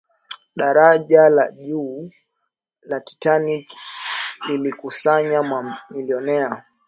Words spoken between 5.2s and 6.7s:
mamilionea